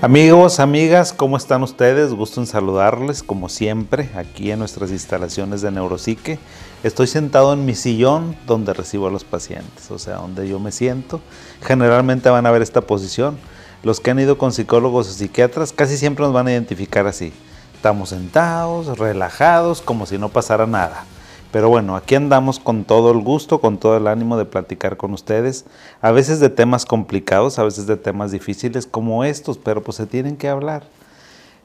[0.00, 2.12] Amigos, amigas, ¿cómo están ustedes?
[2.12, 6.40] Gusto en saludarles como siempre aquí en nuestras instalaciones de Neuropsique.
[6.82, 10.72] Estoy sentado en mi sillón donde recibo a los pacientes, o sea, donde yo me
[10.72, 11.20] siento.
[11.62, 13.38] Generalmente van a ver esta posición.
[13.84, 17.32] Los que han ido con psicólogos o psiquiatras casi siempre nos van a identificar así.
[17.84, 21.04] Estamos sentados, relajados, como si no pasara nada.
[21.52, 25.12] Pero bueno, aquí andamos con todo el gusto, con todo el ánimo de platicar con
[25.12, 25.66] ustedes,
[26.00, 30.06] a veces de temas complicados, a veces de temas difíciles como estos, pero pues se
[30.06, 30.84] tienen que hablar.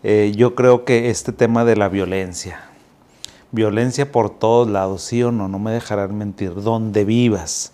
[0.03, 2.63] Eh, yo creo que este tema de la violencia,
[3.53, 7.71] violencia por todos lados, sí o no, no me dejarán mentir, donde vivas.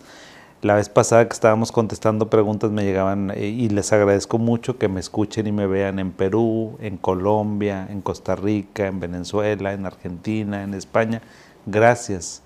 [0.66, 4.88] La vez pasada que estábamos contestando preguntas me llegaban eh, y les agradezco mucho que
[4.88, 9.86] me escuchen y me vean en Perú, en Colombia, en Costa Rica, en Venezuela, en
[9.86, 11.22] Argentina, en España
[11.68, 12.42] gracias.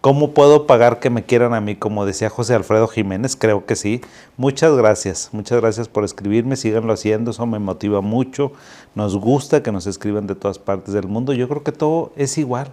[0.00, 1.76] ¿Cómo puedo pagar que me quieran a mí?
[1.76, 4.00] Como decía José Alfredo Jiménez, creo que sí.
[4.38, 8.50] Muchas gracias, muchas gracias por escribirme, síganlo haciendo, eso me motiva mucho.
[8.94, 11.34] Nos gusta que nos escriban de todas partes del mundo.
[11.34, 12.72] Yo creo que todo es igual.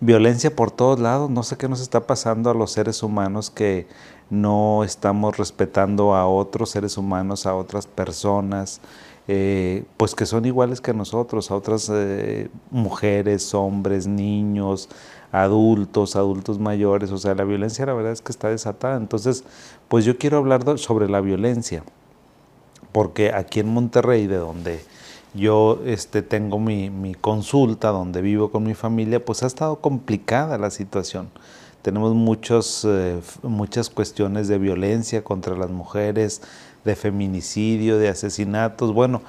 [0.00, 3.86] Violencia por todos lados, no sé qué nos está pasando a los seres humanos que
[4.28, 8.80] no estamos respetando a otros seres humanos, a otras personas,
[9.28, 14.88] eh, pues que son iguales que nosotros, a otras eh, mujeres, hombres, niños,
[15.32, 18.96] adultos, adultos mayores, o sea, la violencia la verdad es que está desatada.
[18.96, 19.44] Entonces,
[19.88, 21.84] pues yo quiero hablar sobre la violencia,
[22.92, 24.84] porque aquí en Monterrey, de donde
[25.34, 30.70] yo este, tengo mi, consulta, donde vivo con mi familia, pues ha estado complicada la
[30.70, 31.28] situación
[31.82, 36.40] tenemos muchos, eh, muchas cuestiones de violencia contra las mujeres,
[36.82, 38.94] de feminicidio, de asesinatos.
[38.94, 39.20] Bueno,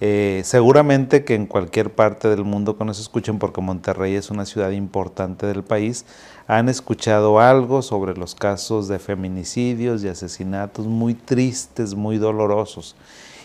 [0.00, 4.44] eh, seguramente que en cualquier parte del mundo que nos escuchen, porque Monterrey es una
[4.44, 6.04] ciudad importante del país,
[6.46, 12.96] han escuchado algo sobre los casos de feminicidios y asesinatos muy tristes, muy dolorosos.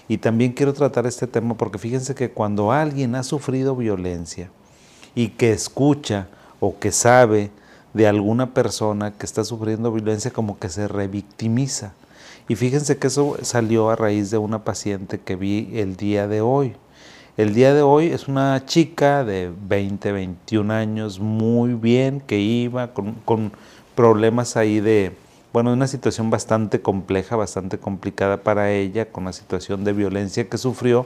[0.09, 4.50] Y también quiero tratar este tema porque fíjense que cuando alguien ha sufrido violencia
[5.14, 6.28] y que escucha
[6.59, 7.52] o que sabe
[7.94, 11.94] de alguna persona que está sufriendo violencia, como que se revictimiza.
[12.47, 16.41] Y fíjense que eso salió a raíz de una paciente que vi el día de
[16.41, 16.74] hoy.
[17.38, 22.94] El día de hoy es una chica de 20, 21 años, muy bien, que iba
[22.94, 23.52] con, con
[23.94, 25.16] problemas ahí de,
[25.54, 30.58] bueno, una situación bastante compleja, bastante complicada para ella, con una situación de violencia que
[30.58, 31.06] sufrió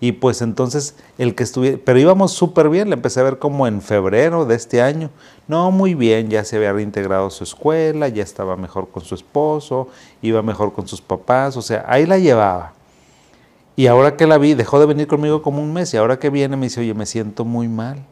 [0.00, 3.66] y pues entonces el que estuviera, pero íbamos súper bien, le empecé a ver como
[3.66, 5.10] en febrero de este año.
[5.46, 9.88] No, muy bien, ya se había reintegrado su escuela, ya estaba mejor con su esposo,
[10.22, 12.72] iba mejor con sus papás, o sea, ahí la llevaba.
[13.76, 16.30] Y ahora que la vi, dejó de venir conmigo como un mes y ahora que
[16.30, 18.02] viene me dice, oye, me siento muy mal.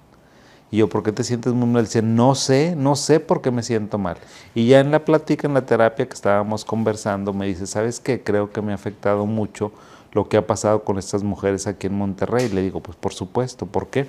[0.70, 1.84] Y yo, ¿por qué te sientes muy mal?
[1.84, 4.18] Dice, no sé, no sé por qué me siento mal.
[4.54, 8.22] Y ya en la plática, en la terapia que estábamos conversando, me dice, ¿sabes qué?
[8.22, 9.72] Creo que me ha afectado mucho
[10.12, 12.48] lo que ha pasado con estas mujeres aquí en Monterrey.
[12.50, 14.06] Le digo, pues por supuesto, ¿por qué?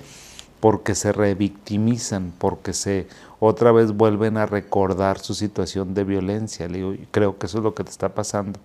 [0.60, 3.06] Porque se revictimizan, porque se
[3.38, 6.68] otra vez vuelven a recordar su situación de violencia.
[6.68, 8.60] Le digo, creo que eso es lo que te está pasando.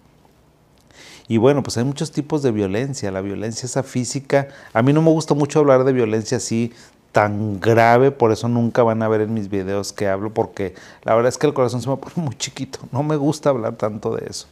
[1.28, 3.12] Y bueno, pues hay muchos tipos de violencia.
[3.12, 4.50] La violencia esa física.
[4.74, 6.72] A mí no me gusta mucho hablar de violencia así
[7.16, 11.16] tan grave, por eso nunca van a ver en mis videos que hablo, porque la
[11.16, 12.80] verdad es que el corazón se me pone muy chiquito.
[12.92, 14.48] No me gusta hablar tanto de eso.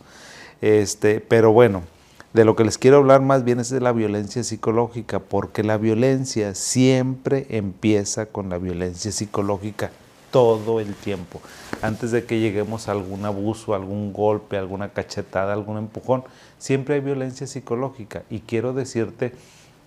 [0.61, 1.83] Este, pero bueno,
[2.31, 5.77] de lo que les quiero hablar más bien es de la violencia psicológica, porque la
[5.77, 9.91] violencia siempre empieza con la violencia psicológica
[10.31, 11.41] todo el tiempo.
[11.81, 16.23] Antes de que lleguemos a algún abuso, algún golpe, alguna cachetada, algún empujón,
[16.59, 18.23] siempre hay violencia psicológica.
[18.29, 19.33] Y quiero decirte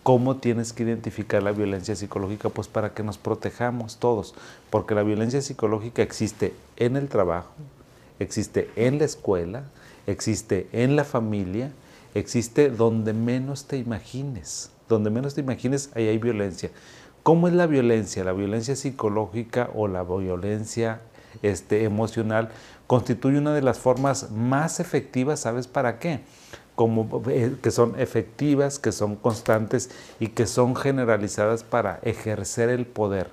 [0.07, 4.37] cómo tienes que identificar la violencia psicológica, pues para que nos protejamos todos,
[4.71, 7.51] porque la violencia psicológica existe en el trabajo,
[8.21, 9.65] existe en la escuela,
[10.07, 11.73] existe en la familia,
[12.15, 14.71] existe donde menos te imagines.
[14.89, 16.71] Donde menos te imagines, ahí hay violencia.
[17.25, 18.23] ¿Cómo es la violencia?
[18.23, 21.01] La violencia psicológica o la violencia
[21.43, 22.51] este, emocional
[22.87, 26.21] constituye una de las formas más efectivas, ¿sabes para qué?
[26.77, 29.91] Como, eh, que son efectivas, que son constantes
[30.21, 33.31] y que son generalizadas para ejercer el poder.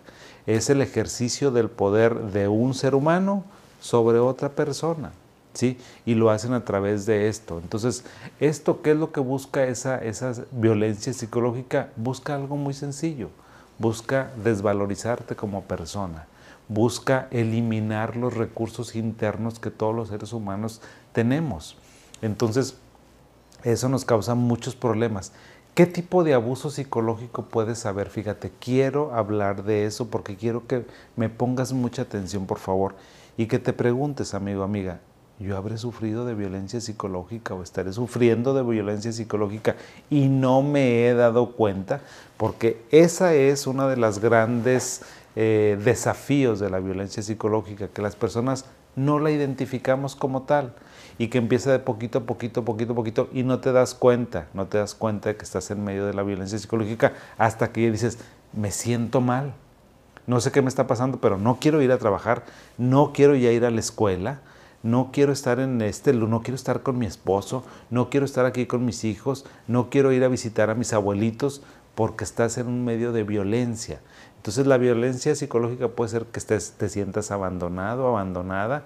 [0.47, 3.43] Es el ejercicio del poder de un ser humano
[3.79, 5.11] sobre otra persona.
[5.53, 5.77] ¿sí?
[6.05, 7.59] Y lo hacen a través de esto.
[7.59, 8.03] Entonces,
[8.39, 11.89] ¿esto qué es lo que busca esa, esa violencia psicológica?
[11.95, 13.29] Busca algo muy sencillo,
[13.79, 16.27] busca desvalorizarte como persona,
[16.67, 20.81] busca eliminar los recursos internos que todos los seres humanos
[21.13, 21.77] tenemos.
[22.21, 22.77] Entonces,
[23.63, 25.31] eso nos causa muchos problemas.
[25.73, 28.09] ¿Qué tipo de abuso psicológico puedes haber?
[28.09, 32.93] Fíjate, quiero hablar de eso porque quiero que me pongas mucha atención, por favor,
[33.37, 34.99] y que te preguntes, amigo, amiga,
[35.39, 39.75] ¿yo habré sufrido de violencia psicológica o estaré sufriendo de violencia psicológica
[40.11, 42.01] y no me he dado cuenta?
[42.37, 45.01] Porque esa es una de las grandes
[45.35, 48.65] eh, desafíos de la violencia psicológica, que las personas
[48.95, 50.75] no la identificamos como tal
[51.17, 54.47] y que empieza de poquito a poquito, poquito a poquito y no te das cuenta,
[54.53, 57.91] no te das cuenta de que estás en medio de la violencia psicológica hasta que
[57.91, 58.17] dices,
[58.53, 59.53] me siento mal,
[60.25, 62.43] no sé qué me está pasando, pero no quiero ir a trabajar,
[62.77, 64.41] no quiero ya ir a la escuela,
[64.81, 68.65] no quiero estar en este, no quiero estar con mi esposo, no quiero estar aquí
[68.65, 71.61] con mis hijos, no quiero ir a visitar a mis abuelitos
[71.95, 74.01] porque estás en un medio de violencia.
[74.37, 78.83] Entonces la violencia psicológica puede ser que estés, te sientas abandonado, abandonada,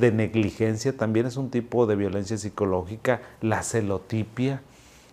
[0.00, 4.62] de negligencia también es un tipo de violencia psicológica, la celotipia,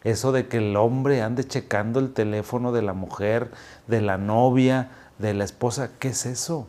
[0.03, 3.51] eso de que el hombre ande checando el teléfono de la mujer,
[3.87, 4.89] de la novia,
[5.19, 6.67] de la esposa, ¿qué es eso?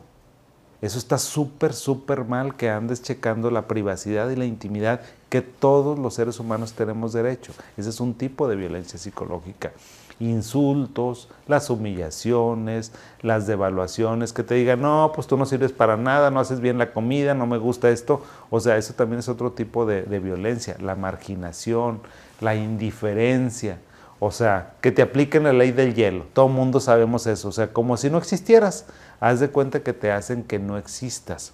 [0.81, 5.99] Eso está súper, súper mal que andes checando la privacidad y la intimidad que todos
[5.99, 7.53] los seres humanos tenemos derecho.
[7.75, 9.73] Ese es un tipo de violencia psicológica
[10.19, 16.29] insultos, las humillaciones, las devaluaciones, que te digan, no, pues tú no sirves para nada,
[16.31, 18.23] no haces bien la comida, no me gusta esto.
[18.49, 22.01] O sea, eso también es otro tipo de, violencia, la marginación,
[22.41, 23.79] la indiferencia.
[24.21, 26.25] O sea, que te apliquen la ley del hielo.
[26.33, 27.47] Todo mundo sabemos eso.
[27.47, 28.85] O sea, como si no existieras.
[29.21, 31.53] Haz de cuenta que te hacen que no existas.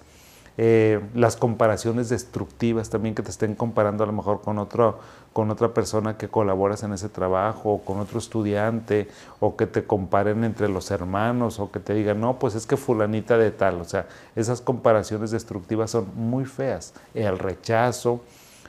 [0.58, 4.98] Eh, las comparaciones destructivas también que te estén comparando a lo mejor con, otro,
[5.34, 9.08] con otra persona que colaboras en ese trabajo o con otro estudiante
[9.38, 12.78] o que te comparen entre los hermanos o que te digan, no, pues es que
[12.78, 13.80] fulanita de tal.
[13.80, 16.94] O sea, esas comparaciones destructivas son muy feas.
[17.12, 18.22] El rechazo,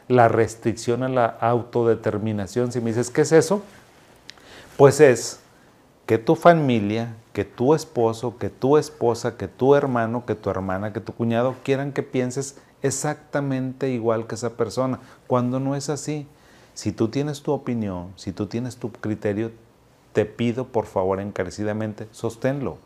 [0.09, 2.71] la restricción a la autodeterminación.
[2.71, 3.61] Si me dices, ¿qué es eso?
[4.75, 5.39] Pues es
[6.07, 10.93] que tu familia, que tu esposo, que tu esposa, que tu hermano, que tu hermana,
[10.93, 16.25] que tu cuñado quieran que pienses exactamente igual que esa persona, cuando no es así.
[16.73, 19.51] Si tú tienes tu opinión, si tú tienes tu criterio,
[20.13, 22.77] te pido por favor encarecidamente, sosténlo.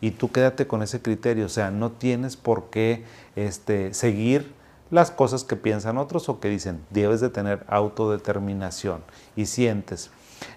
[0.00, 3.04] Y tú quédate con ese criterio, o sea, no tienes por qué
[3.34, 4.52] este, seguir
[4.90, 9.02] las cosas que piensan otros o que dicen, debes de tener autodeterminación
[9.34, 10.10] y sientes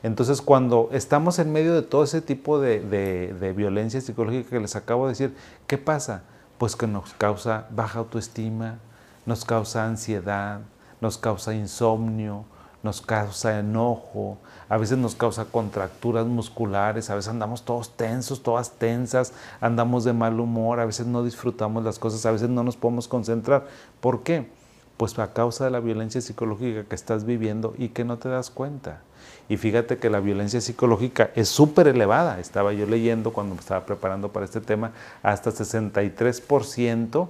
[0.04, 5.06] entonces, cuando estamos en medio de todo ese tipo de, violencia psicológica que les acabo
[5.06, 5.36] de decir,
[5.68, 6.24] ¿qué pasa?
[6.58, 8.80] Pues que nos causa baja autoestima,
[9.26, 10.62] nos causa ansiedad,
[11.02, 12.46] nos causa insomnio,
[12.84, 14.38] nos causa enojo,
[14.70, 20.14] a veces nos causa contracturas musculares, a veces andamos todos tensos, todas tensas, andamos de
[20.14, 23.66] mal humor, a veces no disfrutamos las cosas, a veces no nos podemos concentrar.
[24.00, 24.50] ¿Por qué?
[24.98, 28.50] Pues a causa de la violencia psicológica que estás viviendo y que no te das
[28.50, 29.02] cuenta.
[29.50, 32.40] Y fíjate que la violencia psicológica es súper elevada.
[32.40, 37.28] Estaba yo leyendo cuando me estaba preparando para este tema, hasta 63%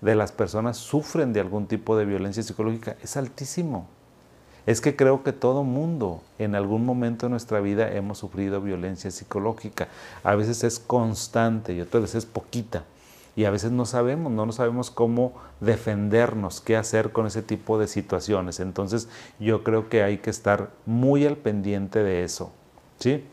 [0.00, 2.96] de las personas sufren de algún tipo de violencia psicológica.
[3.02, 3.86] Es altísimo.
[4.66, 9.10] Es que creo que todo mundo en algún momento de nuestra vida hemos sufrido violencia
[9.10, 9.88] psicológica.
[10.22, 12.84] A veces es constante y otras veces es poquita
[13.36, 17.88] y a veces no sabemos, no sabemos cómo defendernos, qué hacer con ese tipo de
[17.88, 18.60] situaciones.
[18.60, 19.08] Entonces
[19.40, 22.52] yo creo que hay que estar muy al pendiente de eso.
[22.98, 23.24] ¿sí?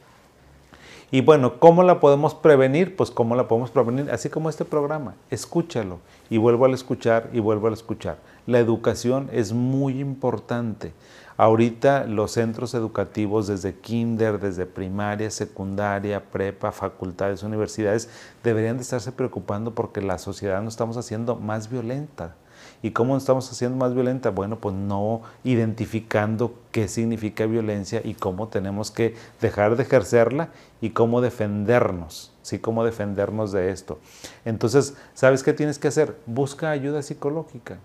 [1.13, 2.95] Y bueno, ¿cómo la podemos prevenir?
[2.95, 5.99] Pues cómo la podemos prevenir, así como este programa, escúchalo
[6.29, 8.17] y vuelvo a escuchar y vuelvo a escuchar.
[8.47, 10.93] La educación es muy importante.
[11.35, 18.09] Ahorita los centros educativos desde kinder, desde primaria, secundaria, prepa, facultades, universidades,
[18.41, 22.35] deberían de estarse preocupando porque la sociedad nos estamos haciendo más violenta.
[22.83, 24.31] ¿Y cómo nos estamos haciendo más violenta?
[24.31, 30.49] Bueno, pues no identificando qué significa violencia y cómo tenemos que dejar de ejercerla
[30.81, 32.59] y cómo defendernos, ¿sí?
[32.59, 33.99] Cómo defendernos de esto.
[34.45, 36.17] Entonces, ¿sabes qué tienes que hacer?
[36.25, 37.77] Busca ayuda psicológica.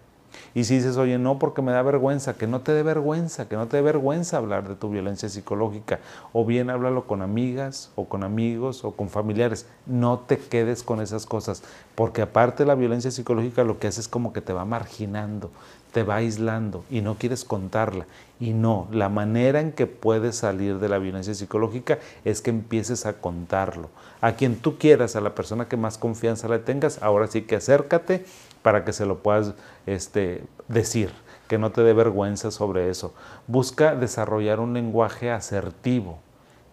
[0.54, 3.56] Y si dices, oye, no, porque me da vergüenza, que no te dé vergüenza, que
[3.56, 6.00] no te dé vergüenza hablar de tu violencia psicológica.
[6.32, 9.66] O bien háblalo con amigas o con amigos o con familiares.
[9.86, 11.62] No te quedes con esas cosas,
[11.94, 15.50] porque aparte de la violencia psicológica lo que hace es como que te va marginando,
[15.92, 18.06] te va aislando y no quieres contarla.
[18.38, 23.06] Y no, la manera en que puedes salir de la violencia psicológica es que empieces
[23.06, 23.88] a contarlo.
[24.20, 27.56] A quien tú quieras, a la persona que más confianza le tengas, ahora sí que
[27.56, 28.26] acércate
[28.66, 29.54] para que se lo puedas
[29.86, 31.12] este, decir,
[31.46, 33.14] que no te dé vergüenza sobre eso.
[33.46, 36.18] Busca desarrollar un lenguaje asertivo.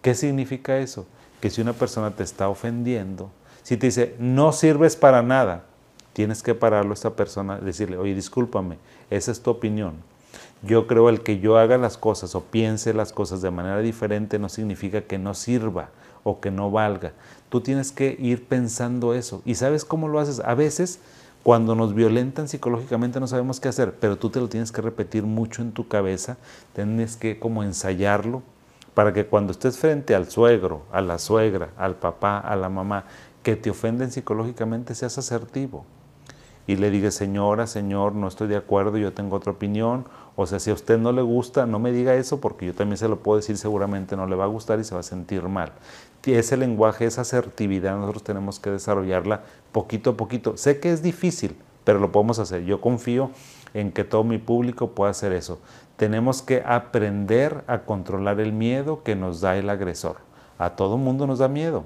[0.02, 1.06] ¿Qué significa eso?
[1.40, 3.30] Que si una persona te está ofendiendo,
[3.62, 5.66] si te dice, no sirves para nada,
[6.14, 9.94] tienes que pararlo a esta persona, decirle, oye, discúlpame, esa es tu opinión.
[10.64, 14.40] Yo creo el que yo haga las cosas o piense las cosas de manera diferente
[14.40, 15.90] no significa que no sirva
[16.24, 17.12] o que no valga.
[17.50, 19.42] Tú tienes que ir pensando eso.
[19.44, 20.40] ¿Y sabes cómo lo haces?
[20.40, 20.98] A veces
[21.44, 25.24] cuando nos violentan psicológicamente no sabemos qué hacer, pero tú te lo tienes que repetir
[25.24, 26.38] mucho en tu cabeza,
[26.72, 28.42] tienes que como ensayarlo
[28.94, 33.04] para que cuando estés frente al suegro, a la suegra, al papá, a la mamá,
[33.42, 35.84] que te ofenden psicológicamente, seas asertivo
[36.66, 40.06] y le diga, señora, señor, no estoy de acuerdo, yo tengo otra opinión.
[40.34, 42.96] O sea, si a usted no le gusta, no me diga eso porque yo también
[42.96, 45.42] se lo puedo decir, seguramente no le va a gustar y se va a sentir
[45.42, 45.72] mal.
[46.26, 50.56] Ese lenguaje, esa asertividad, nosotros tenemos que desarrollarla poquito a poquito.
[50.56, 52.64] Sé que es difícil, pero lo podemos hacer.
[52.64, 53.30] Yo confío
[53.74, 55.58] en que todo mi público pueda hacer eso.
[55.96, 60.16] Tenemos que aprender a controlar el miedo que nos da el agresor.
[60.58, 61.84] A todo mundo nos da miedo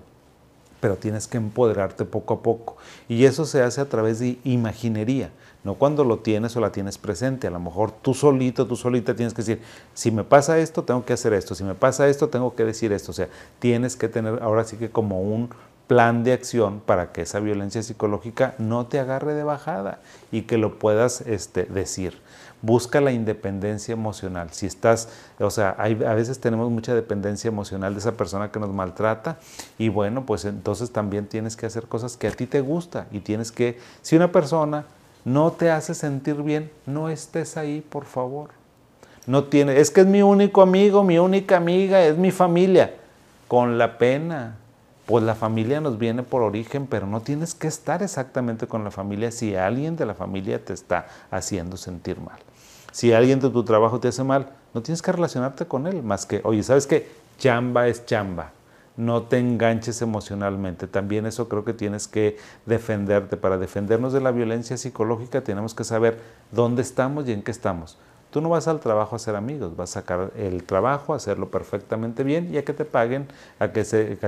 [0.80, 2.76] pero tienes que empoderarte poco a poco.
[3.08, 5.30] Y eso se hace a través de imaginería,
[5.68, 7.46] no cuando lo tienes o la tienes presente.
[7.46, 9.60] A lo mejor tú solito, tú solita tienes que decir,
[9.92, 12.90] si me pasa esto, tengo que hacer esto, si me pasa esto, tengo que decir
[12.90, 13.10] esto.
[13.10, 15.50] O sea, tienes que tener ahora sí que como un
[15.86, 20.00] plan de acción para que esa violencia psicológica no te agarre de bajada
[20.32, 22.18] y que lo puedas este, decir
[22.62, 24.48] busca la independencia emocional.
[24.52, 25.08] Si estás,
[25.38, 29.38] o sea, hay, a veces tenemos mucha dependencia emocional de esa persona que nos maltrata
[29.78, 33.20] y bueno, pues entonces también tienes que hacer cosas que a ti te gusta y
[33.20, 34.86] tienes que, si una persona
[35.28, 38.50] no te hace sentir bien, no estés ahí, por favor.
[39.26, 42.94] No tiene, es que es mi único amigo, mi única amiga, es mi familia.
[43.46, 44.56] Con la pena,
[45.04, 48.90] pues la familia nos viene por origen, pero no tienes que estar exactamente con la
[48.90, 52.38] familia si alguien de la familia te está haciendo sentir mal.
[52.90, 56.24] Si alguien de tu trabajo te hace mal, no tienes que relacionarte con él, más
[56.24, 57.06] que, oye, ¿sabes qué?
[57.38, 58.50] Chamba es chamba.
[58.98, 60.88] No te enganches emocionalmente.
[60.88, 62.36] También eso creo que tienes que
[62.66, 63.36] defenderte.
[63.36, 66.18] Para defendernos de la violencia psicológica tenemos que saber
[66.50, 67.96] dónde estamos y en qué estamos.
[68.32, 71.48] Tú no vas al trabajo a hacer amigos, vas a sacar el trabajo, a hacerlo
[71.48, 73.28] perfectamente bien y a que te paguen,
[73.60, 73.84] a que,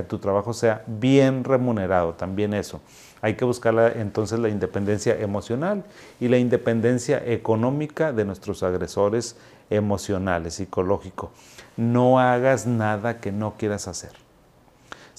[0.08, 2.80] tu trabajo sea bien remunerado, también eso.
[3.22, 5.82] Hay que buscar entonces la independencia emocional
[6.20, 9.36] y la independencia económica de nuestros agresores
[9.68, 11.30] emocionales, psicológicos.
[11.76, 14.29] No hagas nada que no quieras hacer.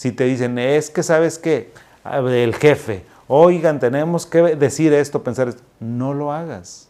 [0.01, 1.71] Si te dicen, es que sabes que
[2.03, 6.87] el jefe, oigan, tenemos que decir esto, pensar esto, no lo hagas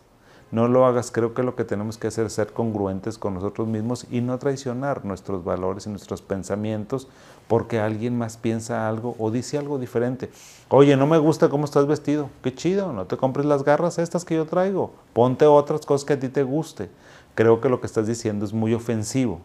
[0.51, 1.11] no lo hagas.
[1.11, 4.37] Creo que lo que tenemos que hacer es ser congruentes con nosotros mismos y no
[4.37, 7.07] traicionar nuestros valores y nuestros pensamientos
[7.47, 10.29] porque alguien más piensa algo o dice algo diferente.
[10.69, 12.29] Oye, no me gusta cómo estás vestido.
[12.43, 14.91] Qué chido, no te compres las garras estas que yo traigo.
[15.13, 16.89] Ponte otras cosas que a ti te guste.
[17.33, 19.39] Creo que lo que estás diciendo es muy ofensivo.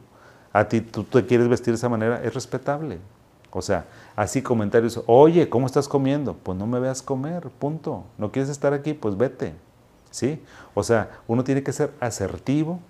[0.52, 2.98] A ti tú te quieres vestir de esa manera, es respetable.
[3.56, 6.34] O sea, así comentarios, oye, ¿cómo estás comiendo?
[6.34, 8.04] Pues no me veas comer, punto.
[8.18, 8.92] ¿No quieres estar aquí?
[8.92, 9.54] Pues vete.
[10.16, 10.42] ¿sí?
[10.74, 12.80] O sea, uno tiene que ser asertivo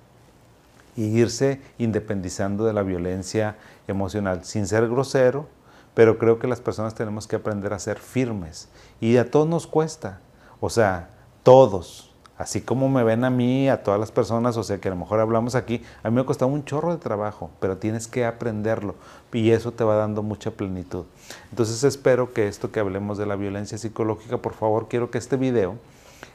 [0.96, 3.56] y irse independizando de la violencia
[3.88, 5.48] emocional, sin ser grosero,
[5.94, 8.68] pero creo que las personas tenemos que aprender a ser firmes.
[9.00, 10.20] Y a todos nos cuesta,
[10.60, 11.10] o sea,
[11.42, 14.90] todos, así como me ven a mí, a todas las personas, o sea, que a
[14.90, 18.08] lo mejor hablamos aquí, a mí me ha costado un chorro de trabajo, pero tienes
[18.08, 18.94] que aprenderlo
[19.32, 21.04] y eso te va dando mucha plenitud.
[21.50, 25.36] Entonces espero que esto que hablemos de la violencia psicológica, por favor, quiero que este
[25.36, 25.76] video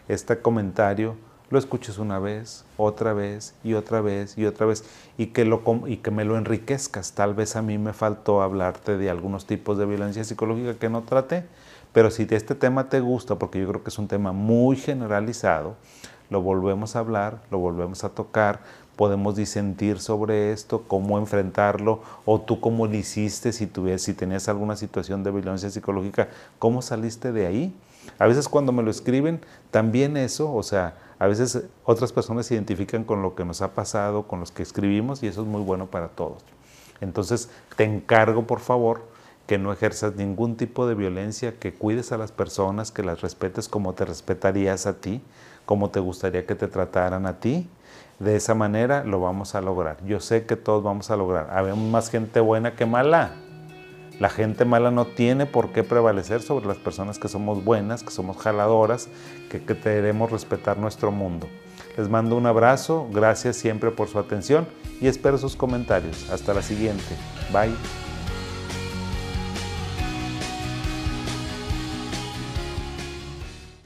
[0.08, 1.16] este comentario
[1.50, 4.86] lo escuches una vez, otra vez y otra vez y otra vez
[5.18, 5.50] y que,
[5.88, 7.14] y que me lo enriquezcas.
[7.14, 11.04] Tal vez a mí me faltó hablarte de algunos tipos de violencia psicológica que no
[11.04, 11.46] traté,
[11.94, 15.76] pero si este tema te gusta, porque yo creo que es un tema muy generalizado,
[16.30, 18.62] lo volvemos a hablar, lo volvemos a tocar,
[18.96, 24.76] podemos disentir sobre esto, cómo enfrentarlo, o tú cómo lo hiciste si, si tenías alguna
[24.76, 26.30] situación de violencia psicológica,
[26.60, 27.76] cómo saliste de ahí.
[28.18, 32.56] A veces cuando me lo escriben, también eso, o sea, a veces otras personas se
[32.56, 35.62] identifican con lo que nos ha pasado, con los que escribimos, y eso es muy
[35.62, 36.44] bueno para todos.
[37.02, 39.02] Entonces, te encargo, por favor,
[39.52, 43.68] que no ejerzas ningún tipo de violencia, que cuides a las personas, que las respetes
[43.68, 45.22] como te respetarías a ti,
[45.66, 47.68] como te gustaría que te trataran a ti.
[48.20, 49.98] De esa manera lo vamos a lograr.
[50.06, 51.50] Yo sé que todos vamos a lograr.
[51.52, 53.34] Habemos más gente buena que mala.
[54.22, 58.12] La gente mala no tiene por qué prevalecer sobre las personas que somos buenas, que
[58.12, 59.10] somos jaladoras,
[59.50, 61.50] que, queremos respetar nuestro mundo.
[61.98, 64.66] Les mando un abrazo, gracias siempre por su atención
[65.02, 66.30] y espero sus comentarios.
[66.30, 67.18] Hasta la siguiente.
[67.52, 68.11] Bye.